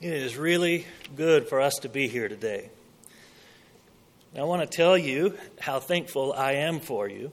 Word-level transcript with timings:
It 0.00 0.14
is 0.14 0.34
really 0.34 0.86
good 1.14 1.46
for 1.46 1.60
us 1.60 1.74
to 1.82 1.90
be 1.90 2.08
here 2.08 2.26
today. 2.26 2.70
I 4.34 4.44
want 4.44 4.62
to 4.62 4.66
tell 4.66 4.96
you 4.96 5.36
how 5.60 5.78
thankful 5.78 6.32
I 6.32 6.52
am 6.52 6.80
for 6.80 7.06
you. 7.06 7.32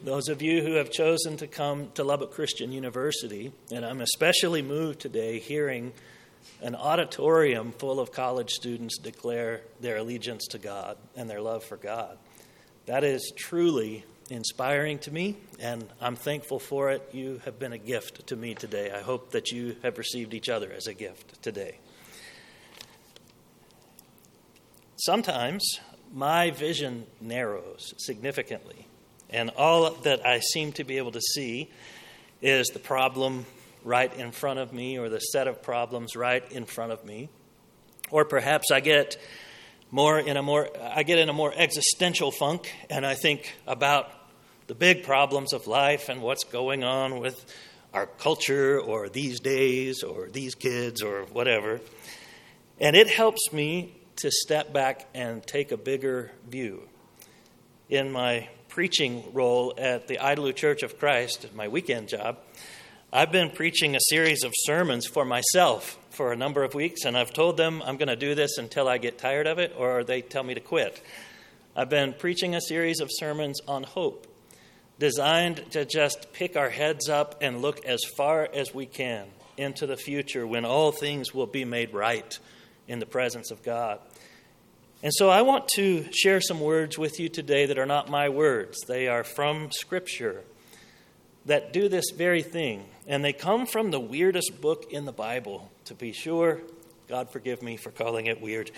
Those 0.00 0.28
of 0.28 0.40
you 0.40 0.62
who 0.62 0.76
have 0.76 0.90
chosen 0.90 1.36
to 1.36 1.46
come 1.46 1.90
to 1.96 2.02
Lubbock 2.02 2.32
Christian 2.32 2.72
University, 2.72 3.52
and 3.70 3.84
I'm 3.84 4.00
especially 4.00 4.62
moved 4.62 5.00
today 5.00 5.38
hearing 5.38 5.92
an 6.62 6.76
auditorium 6.76 7.72
full 7.72 8.00
of 8.00 8.10
college 8.10 8.52
students 8.52 8.96
declare 8.96 9.60
their 9.82 9.98
allegiance 9.98 10.46
to 10.52 10.58
God 10.58 10.96
and 11.14 11.28
their 11.28 11.42
love 11.42 11.62
for 11.62 11.76
God. 11.76 12.16
That 12.86 13.04
is 13.04 13.34
truly 13.36 14.06
inspiring 14.30 14.98
to 15.00 15.10
me, 15.10 15.36
and 15.60 15.84
I'm 16.00 16.16
thankful 16.16 16.58
for 16.58 16.90
it. 16.90 17.08
You 17.12 17.40
have 17.44 17.58
been 17.58 17.72
a 17.72 17.78
gift 17.78 18.26
to 18.28 18.36
me 18.36 18.54
today. 18.54 18.90
I 18.90 19.00
hope 19.00 19.30
that 19.32 19.52
you 19.52 19.76
have 19.82 19.98
received 19.98 20.34
each 20.34 20.48
other 20.48 20.70
as 20.72 20.86
a 20.86 20.94
gift 20.94 21.42
today. 21.42 21.78
Sometimes 24.96 25.80
my 26.12 26.50
vision 26.50 27.06
narrows 27.20 27.94
significantly, 27.98 28.86
and 29.30 29.50
all 29.50 29.90
that 29.90 30.26
I 30.26 30.40
seem 30.40 30.72
to 30.72 30.84
be 30.84 30.98
able 30.98 31.12
to 31.12 31.20
see 31.20 31.70
is 32.40 32.68
the 32.68 32.78
problem 32.78 33.46
right 33.84 34.14
in 34.16 34.30
front 34.30 34.58
of 34.58 34.72
me 34.72 34.98
or 34.98 35.08
the 35.08 35.18
set 35.18 35.48
of 35.48 35.62
problems 35.62 36.14
right 36.16 36.50
in 36.52 36.64
front 36.64 36.92
of 36.92 37.04
me. 37.04 37.28
Or 38.10 38.24
perhaps 38.24 38.70
I 38.70 38.80
get 38.80 39.16
more 39.92 40.18
in 40.18 40.36
a 40.36 40.42
more 40.42 40.68
I 40.82 41.04
get 41.04 41.18
in 41.18 41.28
a 41.28 41.32
more 41.32 41.52
existential 41.54 42.32
funk 42.32 42.72
and 42.90 43.06
I 43.06 43.14
think 43.14 43.54
about 43.66 44.10
the 44.66 44.74
big 44.74 45.04
problems 45.04 45.52
of 45.52 45.68
life 45.68 46.08
and 46.08 46.22
what's 46.22 46.44
going 46.44 46.82
on 46.82 47.20
with 47.20 47.44
our 47.92 48.06
culture 48.06 48.80
or 48.80 49.10
these 49.10 49.38
days 49.38 50.02
or 50.02 50.28
these 50.30 50.54
kids 50.54 51.02
or 51.02 51.24
whatever. 51.26 51.80
And 52.80 52.96
it 52.96 53.06
helps 53.06 53.52
me 53.52 53.94
to 54.16 54.30
step 54.30 54.72
back 54.72 55.06
and 55.14 55.46
take 55.46 55.72
a 55.72 55.76
bigger 55.76 56.32
view. 56.48 56.88
In 57.90 58.10
my 58.10 58.48
preaching 58.68 59.22
role 59.34 59.74
at 59.76 60.08
the 60.08 60.16
Idalou 60.16 60.56
Church 60.56 60.82
of 60.82 60.98
Christ, 60.98 61.46
my 61.54 61.68
weekend 61.68 62.08
job, 62.08 62.38
I've 63.12 63.30
been 63.30 63.50
preaching 63.50 63.94
a 63.94 64.00
series 64.08 64.42
of 64.42 64.54
sermons 64.56 65.06
for 65.06 65.26
myself 65.26 65.98
for 66.12 66.32
a 66.32 66.36
number 66.36 66.62
of 66.62 66.74
weeks, 66.74 67.04
and 67.04 67.16
I've 67.16 67.32
told 67.32 67.56
them 67.56 67.82
I'm 67.84 67.96
going 67.96 68.08
to 68.08 68.16
do 68.16 68.34
this 68.34 68.58
until 68.58 68.86
I 68.86 68.98
get 68.98 69.18
tired 69.18 69.46
of 69.46 69.58
it 69.58 69.74
or 69.76 70.04
they 70.04 70.20
tell 70.20 70.42
me 70.42 70.54
to 70.54 70.60
quit. 70.60 71.02
I've 71.74 71.88
been 71.88 72.12
preaching 72.12 72.54
a 72.54 72.60
series 72.60 73.00
of 73.00 73.08
sermons 73.10 73.60
on 73.66 73.82
hope 73.82 74.26
designed 74.98 75.64
to 75.72 75.84
just 75.84 76.32
pick 76.32 76.56
our 76.56 76.68
heads 76.68 77.08
up 77.08 77.38
and 77.40 77.62
look 77.62 77.84
as 77.86 78.00
far 78.16 78.48
as 78.52 78.74
we 78.74 78.84
can 78.84 79.26
into 79.56 79.86
the 79.86 79.96
future 79.96 80.46
when 80.46 80.64
all 80.64 80.92
things 80.92 81.32
will 81.32 81.46
be 81.46 81.64
made 81.64 81.94
right 81.94 82.38
in 82.86 82.98
the 82.98 83.06
presence 83.06 83.50
of 83.50 83.62
God. 83.62 83.98
And 85.02 85.12
so 85.14 85.30
I 85.30 85.42
want 85.42 85.66
to 85.74 86.06
share 86.12 86.40
some 86.40 86.60
words 86.60 86.98
with 86.98 87.18
you 87.18 87.28
today 87.28 87.66
that 87.66 87.78
are 87.78 87.86
not 87.86 88.10
my 88.10 88.28
words. 88.28 88.78
They 88.86 89.08
are 89.08 89.24
from 89.24 89.72
Scripture 89.72 90.42
that 91.46 91.72
do 91.72 91.88
this 91.88 92.10
very 92.10 92.42
thing. 92.42 92.84
And 93.06 93.24
they 93.24 93.32
come 93.32 93.66
from 93.66 93.90
the 93.90 94.00
weirdest 94.00 94.60
book 94.60 94.92
in 94.92 95.04
the 95.04 95.12
Bible, 95.12 95.70
to 95.86 95.94
be 95.94 96.12
sure. 96.12 96.60
God 97.08 97.30
forgive 97.30 97.62
me 97.62 97.76
for 97.76 97.90
calling 97.90 98.26
it 98.26 98.40
weird. 98.40 98.70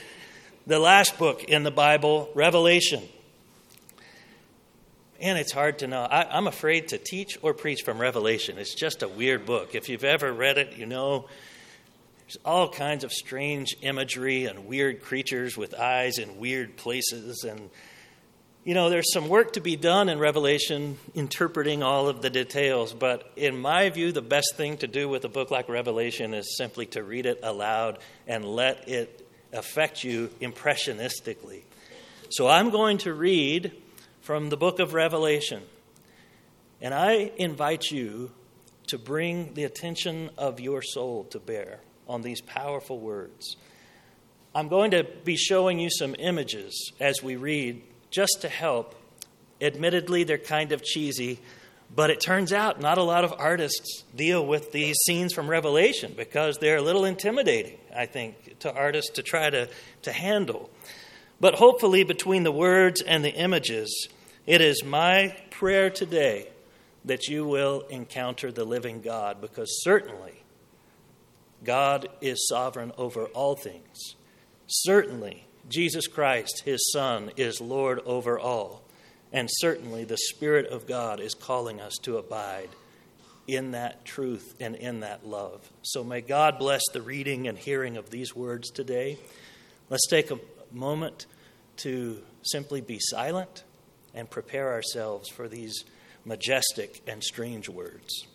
The 0.66 0.78
last 0.78 1.18
book 1.18 1.44
in 1.44 1.62
the 1.62 1.70
Bible, 1.70 2.30
Revelation. 2.34 3.02
And 5.20 5.38
it's 5.38 5.52
hard 5.52 5.80
to 5.80 5.86
know. 5.86 6.02
I, 6.02 6.36
am 6.36 6.46
afraid 6.46 6.88
to 6.88 6.98
teach 6.98 7.38
or 7.42 7.54
preach 7.54 7.82
from 7.82 7.98
Revelation. 7.98 8.58
It's 8.58 8.74
just 8.74 9.02
a 9.02 9.08
weird 9.08 9.46
book. 9.46 9.74
If 9.74 9.88
you've 9.88 10.04
ever 10.04 10.32
read 10.32 10.58
it, 10.58 10.76
you 10.76 10.86
know 10.86 11.28
there's 12.20 12.38
all 12.44 12.68
kinds 12.68 13.04
of 13.04 13.12
strange 13.12 13.76
imagery 13.82 14.46
and 14.46 14.66
weird 14.66 15.02
creatures 15.02 15.56
with 15.56 15.74
eyes 15.74 16.18
in 16.18 16.38
weird 16.38 16.76
places. 16.76 17.44
And, 17.44 17.70
you 18.64 18.72
know, 18.72 18.88
there's 18.88 19.12
some 19.12 19.28
work 19.28 19.52
to 19.52 19.60
be 19.60 19.76
done 19.76 20.08
in 20.08 20.18
Revelation 20.18 20.96
interpreting 21.14 21.82
all 21.82 22.08
of 22.08 22.22
the 22.22 22.30
details. 22.30 22.94
But 22.94 23.30
in 23.36 23.58
my 23.58 23.90
view, 23.90 24.10
the 24.10 24.22
best 24.22 24.54
thing 24.56 24.78
to 24.78 24.86
do 24.86 25.06
with 25.06 25.26
a 25.26 25.28
book 25.28 25.50
like 25.50 25.68
Revelation 25.68 26.32
is 26.32 26.56
simply 26.56 26.86
to 26.86 27.02
read 27.02 27.26
it 27.26 27.40
aloud 27.42 27.98
and 28.26 28.42
let 28.42 28.88
it 28.88 29.28
affect 29.52 30.02
you 30.02 30.30
impressionistically. 30.40 31.60
So 32.30 32.48
I'm 32.48 32.70
going 32.70 32.98
to 32.98 33.12
read 33.12 33.72
from 34.22 34.48
the 34.48 34.56
book 34.56 34.78
of 34.80 34.94
Revelation. 34.94 35.62
And 36.80 36.94
I 36.94 37.32
invite 37.36 37.90
you 37.90 38.30
to 38.86 38.98
bring 38.98 39.52
the 39.52 39.64
attention 39.64 40.30
of 40.38 40.58
your 40.58 40.80
soul 40.80 41.24
to 41.24 41.38
bear 41.38 41.80
on 42.08 42.22
these 42.22 42.40
powerful 42.40 42.98
words. 42.98 43.56
I'm 44.54 44.68
going 44.68 44.92
to 44.92 45.04
be 45.24 45.36
showing 45.36 45.78
you 45.78 45.90
some 45.90 46.14
images 46.18 46.92
as 46.98 47.22
we 47.22 47.36
read 47.36 47.82
just 48.14 48.42
to 48.42 48.48
help. 48.48 48.94
Admittedly, 49.60 50.22
they're 50.22 50.38
kind 50.38 50.70
of 50.70 50.84
cheesy, 50.84 51.40
but 51.94 52.10
it 52.10 52.20
turns 52.20 52.52
out 52.52 52.80
not 52.80 52.96
a 52.96 53.02
lot 53.02 53.24
of 53.24 53.34
artists 53.36 54.04
deal 54.14 54.46
with 54.46 54.70
these 54.70 54.96
scenes 55.04 55.32
from 55.32 55.48
Revelation 55.50 56.14
because 56.16 56.58
they're 56.58 56.76
a 56.76 56.82
little 56.82 57.04
intimidating, 57.04 57.78
I 57.94 58.06
think, 58.06 58.60
to 58.60 58.72
artists 58.72 59.12
to 59.12 59.22
try 59.22 59.50
to, 59.50 59.68
to 60.02 60.12
handle. 60.12 60.70
But 61.40 61.56
hopefully, 61.56 62.04
between 62.04 62.44
the 62.44 62.52
words 62.52 63.02
and 63.02 63.24
the 63.24 63.34
images, 63.34 64.08
it 64.46 64.60
is 64.60 64.84
my 64.84 65.36
prayer 65.50 65.90
today 65.90 66.48
that 67.04 67.26
you 67.26 67.44
will 67.44 67.80
encounter 67.90 68.52
the 68.52 68.64
living 68.64 69.00
God 69.00 69.40
because 69.40 69.82
certainly 69.82 70.44
God 71.64 72.08
is 72.20 72.46
sovereign 72.48 72.92
over 72.96 73.24
all 73.26 73.56
things. 73.56 74.14
Certainly, 74.66 75.46
Jesus 75.68 76.06
Christ, 76.06 76.62
his 76.64 76.92
Son, 76.92 77.30
is 77.36 77.60
Lord 77.60 78.00
over 78.00 78.38
all. 78.38 78.82
And 79.32 79.48
certainly, 79.50 80.04
the 80.04 80.16
Spirit 80.16 80.66
of 80.66 80.86
God 80.86 81.20
is 81.20 81.34
calling 81.34 81.80
us 81.80 81.94
to 82.02 82.18
abide 82.18 82.68
in 83.46 83.72
that 83.72 84.04
truth 84.04 84.54
and 84.60 84.74
in 84.74 85.00
that 85.00 85.26
love. 85.26 85.68
So 85.82 86.04
may 86.04 86.20
God 86.20 86.58
bless 86.58 86.82
the 86.92 87.02
reading 87.02 87.48
and 87.48 87.58
hearing 87.58 87.96
of 87.96 88.10
these 88.10 88.34
words 88.34 88.70
today. 88.70 89.18
Let's 89.90 90.06
take 90.08 90.30
a 90.30 90.38
moment 90.72 91.26
to 91.78 92.22
simply 92.42 92.80
be 92.80 92.98
silent 93.00 93.64
and 94.14 94.30
prepare 94.30 94.72
ourselves 94.72 95.28
for 95.28 95.48
these 95.48 95.84
majestic 96.24 97.02
and 97.06 97.22
strange 97.22 97.68
words. 97.68 98.26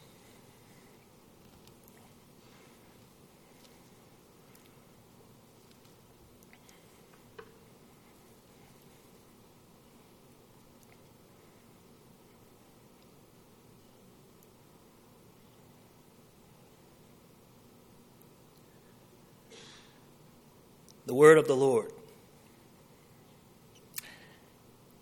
The 21.10 21.16
word 21.16 21.40
of 21.40 21.48
the 21.48 21.56
Lord. 21.56 21.92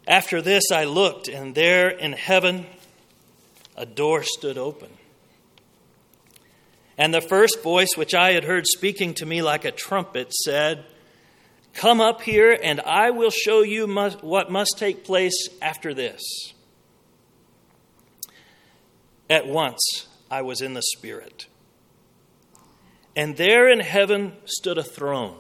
After 0.08 0.42
this, 0.42 0.72
I 0.72 0.86
looked, 0.86 1.28
and 1.28 1.54
there 1.54 1.90
in 1.90 2.14
heaven 2.14 2.66
a 3.76 3.86
door 3.86 4.24
stood 4.24 4.58
open. 4.58 4.88
And 6.98 7.14
the 7.14 7.20
first 7.20 7.62
voice 7.62 7.90
which 7.98 8.14
I 8.14 8.32
had 8.32 8.46
heard 8.46 8.68
speaking 8.68 9.16
to 9.16 9.26
me 9.26 9.42
like 9.42 9.66
a 9.66 9.72
trumpet 9.72 10.32
said, 10.32 10.86
Come 11.74 12.00
up 12.00 12.22
here, 12.22 12.58
and 12.64 12.80
I 12.80 13.10
will 13.10 13.30
show 13.30 13.62
you 13.62 13.86
must, 13.86 14.24
what 14.24 14.50
must 14.50 14.78
take 14.78 15.04
place 15.04 15.50
after 15.62 15.94
this. 15.94 16.22
At 19.30 19.46
once 19.46 20.08
I 20.32 20.42
was 20.42 20.62
in 20.62 20.74
the 20.74 20.84
Spirit. 20.84 21.48
And 23.14 23.36
there 23.36 23.68
in 23.68 23.82
heaven 23.82 24.38
stood 24.46 24.78
a 24.78 24.84
throne, 24.86 25.40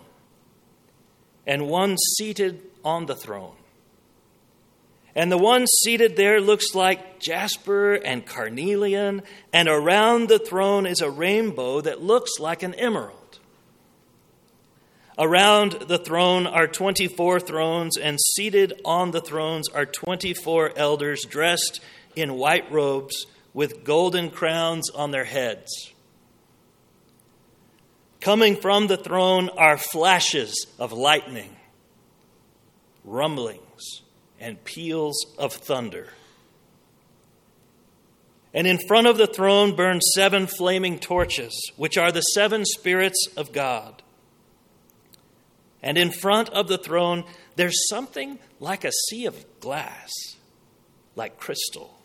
and 1.47 1.67
one 1.67 1.97
seated 2.17 2.61
on 2.83 3.07
the 3.07 3.15
throne. 3.15 3.55
And 5.15 5.31
the 5.31 5.37
one 5.37 5.65
seated 5.65 6.15
there 6.15 6.39
looks 6.39 6.75
like 6.75 7.19
jasper 7.19 7.95
and 7.95 8.23
carnelian, 8.23 9.23
and 9.51 9.67
around 9.67 10.29
the 10.29 10.37
throne 10.37 10.85
is 10.85 11.01
a 11.01 11.09
rainbow 11.09 11.81
that 11.81 12.03
looks 12.03 12.33
like 12.39 12.61
an 12.61 12.75
emerald. 12.75 13.39
Around 15.17 15.71
the 15.87 15.97
throne 15.97 16.45
are 16.45 16.67
24 16.67 17.39
thrones, 17.39 17.97
and 17.97 18.19
seated 18.35 18.79
on 18.85 19.09
the 19.09 19.21
thrones 19.21 19.67
are 19.69 19.87
24 19.87 20.73
elders 20.75 21.25
dressed 21.27 21.79
in 22.15 22.35
white 22.35 22.71
robes 22.71 23.25
with 23.55 23.83
golden 23.83 24.29
crowns 24.29 24.91
on 24.91 25.09
their 25.09 25.23
heads. 25.23 25.91
Coming 28.19 28.55
from 28.55 28.87
the 28.87 28.97
throne 28.97 29.49
are 29.49 29.77
flashes 29.77 30.65
of 30.79 30.91
lightning, 30.91 31.55
rumblings, 33.03 34.01
and 34.39 34.63
peals 34.63 35.25
of 35.37 35.53
thunder. 35.53 36.09
And 38.53 38.65
in 38.65 38.79
front 38.87 39.07
of 39.07 39.17
the 39.17 39.27
throne 39.27 39.75
burn 39.75 40.01
seven 40.01 40.47
flaming 40.47 40.99
torches, 40.99 41.71
which 41.75 41.97
are 41.97 42.11
the 42.11 42.21
seven 42.21 42.65
spirits 42.65 43.27
of 43.37 43.51
God. 43.51 44.01
And 45.83 45.97
in 45.97 46.11
front 46.11 46.49
of 46.49 46.67
the 46.67 46.77
throne, 46.77 47.23
there's 47.55 47.87
something 47.87 48.39
like 48.59 48.83
a 48.83 48.91
sea 48.91 49.25
of 49.27 49.45
glass, 49.59 50.11
like 51.15 51.39
crystal. 51.39 51.96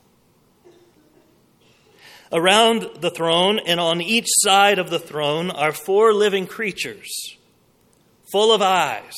Around 2.32 3.00
the 3.00 3.10
throne 3.10 3.58
and 3.58 3.78
on 3.78 4.00
each 4.00 4.28
side 4.28 4.78
of 4.78 4.88
the 4.88 4.98
throne 4.98 5.50
are 5.50 5.72
four 5.72 6.14
living 6.14 6.46
creatures, 6.46 7.36
full 8.30 8.52
of 8.52 8.62
eyes 8.62 9.16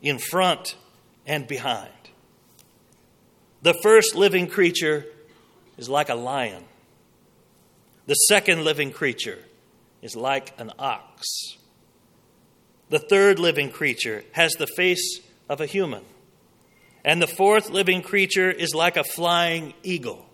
in 0.00 0.18
front 0.18 0.76
and 1.26 1.46
behind. 1.46 1.90
The 3.62 3.74
first 3.82 4.14
living 4.14 4.46
creature 4.46 5.04
is 5.76 5.88
like 5.88 6.08
a 6.08 6.14
lion, 6.14 6.64
the 8.06 8.14
second 8.14 8.64
living 8.64 8.92
creature 8.92 9.38
is 10.02 10.14
like 10.14 10.52
an 10.60 10.70
ox. 10.78 11.56
The 12.90 12.98
third 12.98 13.38
living 13.38 13.70
creature 13.70 14.24
has 14.32 14.52
the 14.52 14.66
face 14.66 15.20
of 15.48 15.62
a 15.62 15.66
human. 15.66 16.04
And 17.02 17.20
the 17.20 17.26
fourth 17.26 17.70
living 17.70 18.02
creature 18.02 18.50
is 18.50 18.74
like 18.74 18.98
a 18.98 19.04
flying 19.04 19.72
eagle. 19.82 20.26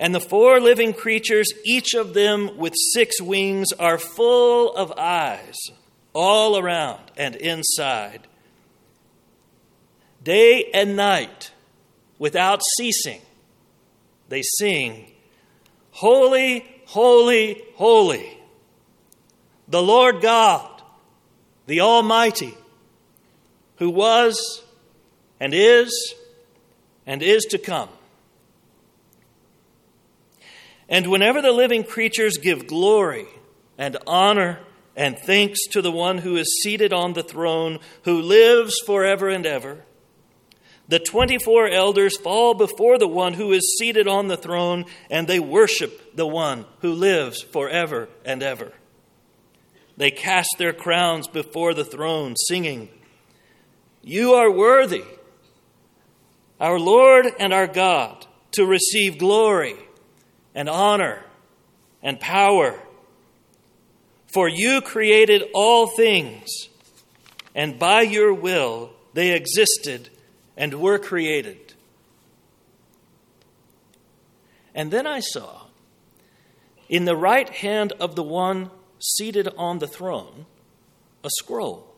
And 0.00 0.14
the 0.14 0.20
four 0.20 0.60
living 0.60 0.94
creatures, 0.94 1.52
each 1.62 1.92
of 1.92 2.14
them 2.14 2.56
with 2.56 2.72
six 2.94 3.20
wings, 3.20 3.70
are 3.78 3.98
full 3.98 4.74
of 4.74 4.92
eyes 4.92 5.54
all 6.14 6.58
around 6.58 7.02
and 7.18 7.36
inside. 7.36 8.26
Day 10.24 10.70
and 10.72 10.96
night, 10.96 11.52
without 12.18 12.62
ceasing, 12.78 13.20
they 14.30 14.40
sing, 14.42 15.12
Holy, 15.90 16.64
holy, 16.86 17.62
holy, 17.74 18.38
the 19.68 19.82
Lord 19.82 20.22
God, 20.22 20.82
the 21.66 21.82
Almighty, 21.82 22.54
who 23.76 23.90
was 23.90 24.62
and 25.38 25.52
is 25.52 26.14
and 27.06 27.22
is 27.22 27.44
to 27.50 27.58
come. 27.58 27.90
And 30.90 31.06
whenever 31.06 31.40
the 31.40 31.52
living 31.52 31.84
creatures 31.84 32.36
give 32.36 32.66
glory 32.66 33.28
and 33.78 33.96
honor 34.08 34.58
and 34.96 35.16
thanks 35.16 35.60
to 35.68 35.80
the 35.80 35.92
one 35.92 36.18
who 36.18 36.36
is 36.36 36.60
seated 36.62 36.92
on 36.92 37.12
the 37.12 37.22
throne, 37.22 37.78
who 38.02 38.20
lives 38.20 38.74
forever 38.84 39.28
and 39.28 39.46
ever, 39.46 39.84
the 40.88 40.98
24 40.98 41.68
elders 41.68 42.16
fall 42.16 42.54
before 42.54 42.98
the 42.98 43.06
one 43.06 43.34
who 43.34 43.52
is 43.52 43.76
seated 43.78 44.08
on 44.08 44.26
the 44.26 44.36
throne 44.36 44.84
and 45.08 45.28
they 45.28 45.38
worship 45.38 46.16
the 46.16 46.26
one 46.26 46.66
who 46.80 46.92
lives 46.92 47.40
forever 47.40 48.08
and 48.24 48.42
ever. 48.42 48.72
They 49.96 50.10
cast 50.10 50.56
their 50.58 50.72
crowns 50.72 51.28
before 51.28 51.74
the 51.74 51.84
throne, 51.84 52.34
singing, 52.34 52.88
You 54.02 54.32
are 54.32 54.50
worthy, 54.50 55.04
our 56.58 56.80
Lord 56.80 57.26
and 57.38 57.52
our 57.52 57.68
God, 57.68 58.26
to 58.52 58.66
receive 58.66 59.18
glory 59.18 59.76
and 60.54 60.68
honor 60.68 61.22
and 62.02 62.18
power. 62.20 62.78
For 64.26 64.48
you 64.48 64.80
created 64.80 65.42
all 65.54 65.86
things, 65.88 66.48
and 67.54 67.78
by 67.78 68.02
your 68.02 68.32
will 68.32 68.90
they 69.12 69.32
existed 69.34 70.08
and 70.56 70.74
were 70.74 70.98
created. 70.98 71.74
And 74.74 74.90
then 74.90 75.06
I 75.06 75.20
saw 75.20 75.62
in 76.88 77.04
the 77.04 77.16
right 77.16 77.48
hand 77.48 77.92
of 77.98 78.14
the 78.14 78.22
one 78.22 78.70
seated 79.00 79.48
on 79.56 79.78
the 79.78 79.88
throne 79.88 80.46
a 81.24 81.30
scroll 81.38 81.90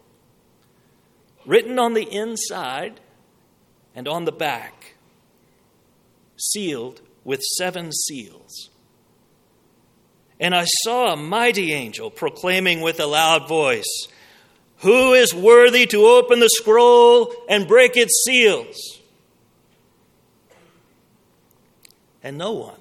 written 1.44 1.78
on 1.78 1.94
the 1.94 2.04
inside 2.04 3.00
and 3.94 4.08
on 4.08 4.24
the 4.24 4.32
back, 4.32 4.94
sealed 6.36 7.00
with 7.24 7.40
seven 7.40 7.92
seals. 7.92 8.70
And 10.40 10.54
I 10.54 10.64
saw 10.82 11.12
a 11.12 11.16
mighty 11.16 11.72
angel 11.72 12.10
proclaiming 12.10 12.80
with 12.80 12.98
a 12.98 13.06
loud 13.06 13.48
voice, 13.48 14.08
Who 14.78 15.12
is 15.12 15.32
worthy 15.32 15.86
to 15.86 16.04
open 16.04 16.40
the 16.40 16.48
scroll 16.48 17.32
and 17.48 17.68
break 17.68 17.96
its 17.96 18.24
seals? 18.26 18.98
And 22.24 22.38
no 22.38 22.52
one, 22.52 22.80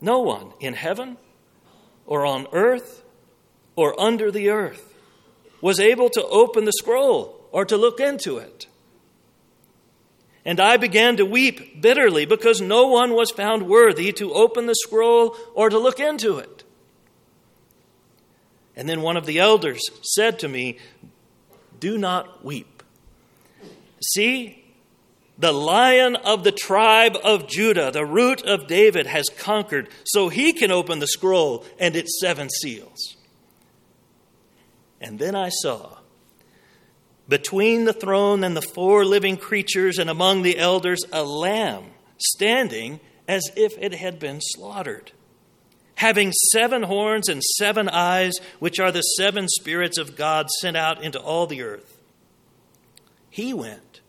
no 0.00 0.20
one 0.20 0.52
in 0.60 0.74
heaven 0.74 1.16
or 2.04 2.24
on 2.24 2.46
earth 2.52 3.02
or 3.76 4.00
under 4.00 4.30
the 4.30 4.50
earth 4.50 4.94
was 5.60 5.80
able 5.80 6.08
to 6.10 6.24
open 6.24 6.64
the 6.64 6.72
scroll 6.72 7.48
or 7.50 7.64
to 7.64 7.76
look 7.76 8.00
into 8.00 8.38
it. 8.38 8.66
And 10.46 10.60
I 10.60 10.76
began 10.76 11.16
to 11.16 11.26
weep 11.26 11.82
bitterly 11.82 12.24
because 12.24 12.60
no 12.60 12.86
one 12.86 13.14
was 13.14 13.32
found 13.32 13.68
worthy 13.68 14.12
to 14.12 14.32
open 14.32 14.66
the 14.66 14.76
scroll 14.76 15.36
or 15.54 15.68
to 15.68 15.76
look 15.76 15.98
into 15.98 16.38
it. 16.38 16.62
And 18.76 18.88
then 18.88 19.02
one 19.02 19.16
of 19.16 19.26
the 19.26 19.40
elders 19.40 19.82
said 20.02 20.38
to 20.38 20.48
me, 20.48 20.78
Do 21.80 21.98
not 21.98 22.44
weep. 22.44 22.84
See, 24.14 24.64
the 25.36 25.52
lion 25.52 26.14
of 26.14 26.44
the 26.44 26.52
tribe 26.52 27.16
of 27.24 27.48
Judah, 27.48 27.90
the 27.90 28.06
root 28.06 28.42
of 28.44 28.68
David, 28.68 29.08
has 29.08 29.28
conquered, 29.28 29.88
so 30.04 30.28
he 30.28 30.52
can 30.52 30.70
open 30.70 31.00
the 31.00 31.08
scroll 31.08 31.64
and 31.80 31.96
its 31.96 32.20
seven 32.20 32.50
seals. 32.50 33.16
And 35.00 35.18
then 35.18 35.34
I 35.34 35.48
saw 35.48 35.98
between 37.28 37.84
the 37.84 37.92
throne 37.92 38.44
and 38.44 38.56
the 38.56 38.62
four 38.62 39.04
living 39.04 39.36
creatures 39.36 39.98
and 39.98 40.08
among 40.08 40.42
the 40.42 40.58
elders 40.58 41.04
a 41.12 41.24
lamb 41.24 41.84
standing 42.18 43.00
as 43.26 43.50
if 43.56 43.76
it 43.78 43.94
had 43.94 44.18
been 44.18 44.40
slaughtered, 44.40 45.12
having 45.96 46.32
seven 46.52 46.84
horns 46.84 47.28
and 47.28 47.42
seven 47.42 47.88
eyes, 47.88 48.34
which 48.58 48.78
are 48.78 48.92
the 48.92 49.02
seven 49.02 49.48
spirits 49.48 49.98
of 49.98 50.16
God 50.16 50.48
sent 50.60 50.76
out 50.76 51.02
into 51.02 51.20
all 51.20 51.46
the 51.46 51.62
earth. 51.62 51.98
He 53.28 53.52
went 53.52 54.00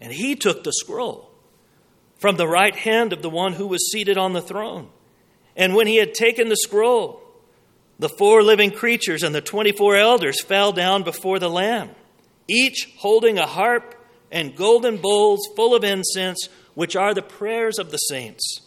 and 0.00 0.12
he 0.12 0.36
took 0.36 0.64
the 0.64 0.72
scroll 0.72 1.30
from 2.16 2.36
the 2.36 2.48
right 2.48 2.74
hand 2.74 3.12
of 3.12 3.22
the 3.22 3.30
one 3.30 3.54
who 3.54 3.66
was 3.66 3.90
seated 3.90 4.16
on 4.16 4.32
the 4.32 4.42
throne. 4.42 4.88
And 5.56 5.74
when 5.74 5.86
he 5.86 5.96
had 5.96 6.14
taken 6.14 6.48
the 6.48 6.56
scroll, 6.56 7.20
the 7.98 8.08
four 8.08 8.42
living 8.42 8.70
creatures 8.70 9.22
and 9.22 9.34
the 9.34 9.40
24 9.40 9.96
elders 9.96 10.42
fell 10.42 10.72
down 10.72 11.02
before 11.02 11.38
the 11.38 11.50
Lamb, 11.50 11.90
each 12.46 12.92
holding 12.98 13.38
a 13.38 13.46
harp 13.46 13.94
and 14.30 14.56
golden 14.56 14.98
bowls 14.98 15.40
full 15.56 15.74
of 15.74 15.84
incense, 15.84 16.48
which 16.74 16.94
are 16.94 17.14
the 17.14 17.22
prayers 17.22 17.78
of 17.78 17.90
the 17.90 17.96
saints. 17.96 18.60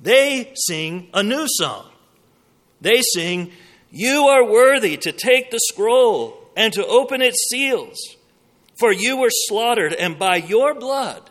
They 0.00 0.52
sing 0.54 1.08
a 1.12 1.22
new 1.22 1.46
song. 1.48 1.88
They 2.80 3.02
sing, 3.02 3.52
You 3.90 4.26
are 4.26 4.44
worthy 4.44 4.96
to 4.98 5.12
take 5.12 5.50
the 5.50 5.60
scroll 5.70 6.50
and 6.56 6.72
to 6.74 6.86
open 6.86 7.22
its 7.22 7.48
seals, 7.50 7.98
for 8.78 8.92
you 8.92 9.16
were 9.16 9.30
slaughtered, 9.30 9.92
and 9.92 10.18
by 10.18 10.36
your 10.36 10.74
blood 10.74 11.30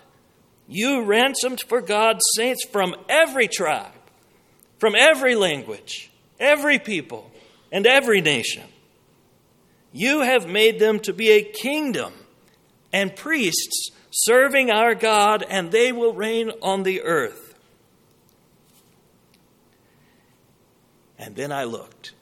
you 0.68 1.04
ransomed 1.04 1.62
for 1.68 1.82
God's 1.82 2.22
saints 2.36 2.66
from 2.66 2.96
every 3.10 3.48
tribe, 3.48 3.92
from 4.80 4.96
every 4.96 5.36
language 5.36 6.11
every 6.42 6.80
people, 6.80 7.32
and 7.72 7.88
every 7.88 8.20
nation. 8.20 8.64
You 9.94 10.22
have 10.22 10.48
made 10.48 10.80
them 10.80 11.00
to 11.02 11.14
be 11.14 11.32
a 11.32 11.44
kingdom 11.44 12.14
and 12.92 13.16
priests 13.16 13.92
serving 14.10 14.70
our 14.70 14.94
God, 14.96 15.46
and 15.48 15.72
they 15.72 15.92
will 15.92 16.14
reign 16.14 16.52
on 16.62 16.84
the 16.84 17.02
earth. 17.02 17.56
And 21.18 21.36
then 21.36 21.52
I 21.52 21.64
looked, 21.64 22.14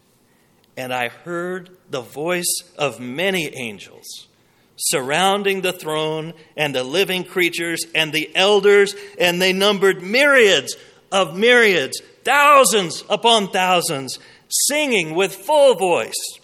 and 0.78 0.94
I 0.94 1.08
heard 1.10 1.70
the 1.90 2.02
voice 2.02 2.62
of 2.78 3.00
many 3.00 3.56
angels 3.56 4.28
surrounding 4.76 5.62
the 5.62 5.74
throne 5.74 6.34
and 6.56 6.74
the 6.74 6.84
living 6.84 7.24
creatures 7.24 7.86
and 7.96 8.14
the 8.14 8.34
elders, 8.36 8.96
and 9.20 9.42
they 9.42 9.54
numbered 9.54 10.02
myriads 10.02 10.76
of 11.12 11.38
myriads 11.38 12.02
thousands 12.30 13.04
upon 13.10 13.50
thousands, 13.50 14.20
singing 14.48 15.16
with 15.16 15.34
full 15.34 15.74
voice 15.74 16.40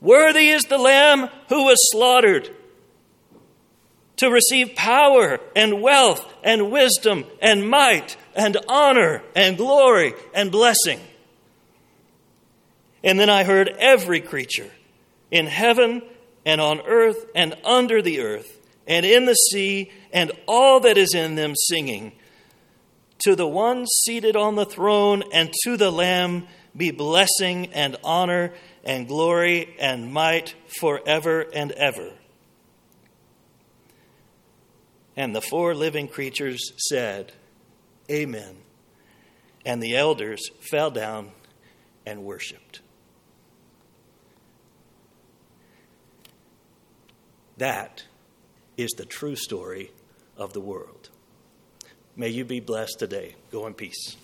Worthy 0.00 0.48
is 0.48 0.62
the 0.64 0.78
Lamb 0.78 1.28
who 1.48 1.64
was 1.64 1.76
slaughtered 1.92 2.50
to 4.16 4.30
receive 4.30 4.74
power 4.74 5.38
and 5.54 5.82
wealth 5.82 6.26
and 6.42 6.72
wisdom 6.72 7.24
and 7.40 7.68
might 7.68 8.16
and 8.34 8.56
honor 8.66 9.22
and 9.36 9.56
glory 9.56 10.14
and 10.34 10.50
blessing. 10.50 11.00
And 13.04 13.20
then 13.20 13.30
I 13.30 13.44
heard 13.44 13.68
every 13.68 14.20
creature 14.20 14.70
in 15.30 15.46
heaven 15.46 16.02
and 16.46 16.60
on 16.60 16.80
earth 16.80 17.26
and 17.34 17.54
under 17.64 18.00
the 18.02 18.20
earth 18.20 18.58
and 18.86 19.04
in 19.04 19.26
the 19.26 19.34
sea 19.34 19.90
and 20.12 20.32
all 20.46 20.80
that 20.80 20.96
is 20.96 21.14
in 21.14 21.34
them 21.34 21.54
singing 21.54 22.12
to 23.20 23.36
the 23.36 23.46
one 23.46 23.86
seated 23.86 24.36
on 24.36 24.56
the 24.56 24.64
throne 24.64 25.22
and 25.32 25.52
to 25.64 25.76
the 25.76 25.90
Lamb 25.90 26.46
be 26.76 26.90
blessing 26.90 27.66
and 27.72 27.96
honor 28.02 28.52
and 28.84 29.08
glory 29.08 29.74
and 29.78 30.12
might 30.12 30.54
forever 30.80 31.46
and 31.52 31.72
ever. 31.72 32.12
And 35.16 35.34
the 35.34 35.40
four 35.40 35.74
living 35.74 36.08
creatures 36.08 36.72
said, 36.88 37.32
Amen. 38.10 38.56
And 39.66 39.82
the 39.82 39.96
elders 39.96 40.40
fell 40.70 40.90
down 40.90 41.32
and 42.06 42.24
worshiped. 42.24 42.80
That 47.58 48.04
is 48.78 48.90
the 48.92 49.04
true 49.04 49.36
story 49.36 49.90
of 50.38 50.54
the 50.54 50.60
world. 50.60 51.10
May 52.20 52.28
you 52.28 52.44
be 52.44 52.60
blessed 52.60 52.98
today. 52.98 53.34
Go 53.50 53.66
in 53.66 53.72
peace. 53.72 54.14